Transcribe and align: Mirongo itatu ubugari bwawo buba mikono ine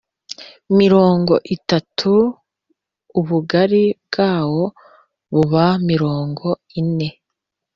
Mirongo 0.79 1.33
itatu 1.55 2.11
ubugari 3.19 3.83
bwawo 4.05 4.63
buba 5.33 5.65
mikono 5.87 6.49
ine 6.79 7.09